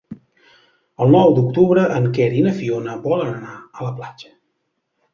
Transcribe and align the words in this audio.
El 1.05 1.13
nou 1.17 1.35
d'octubre 1.35 1.85
en 1.99 2.09
Quer 2.17 2.29
i 2.41 2.43
na 2.49 2.57
Fiona 2.63 2.99
volen 3.07 3.33
anar 3.37 3.57
a 3.61 3.89
la 3.89 3.97
platja. 4.03 4.39